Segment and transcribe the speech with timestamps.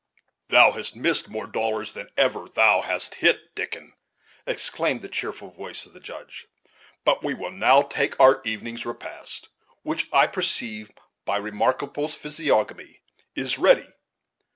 [0.47, 3.93] "Thou hast missed more dollars than ever thou hast hit, Dickon,"
[4.47, 6.47] exclaimed the cheerful voice of the Judge.
[7.05, 9.49] "But we will now take our evening's repast,
[9.83, 10.89] which I perseive,
[11.23, 13.03] by Remarkable's physiognomy,
[13.35, 13.93] is ready.